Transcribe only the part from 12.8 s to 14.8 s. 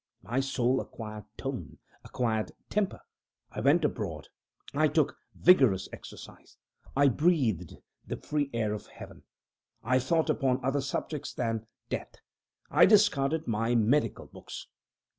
discarded my medical books.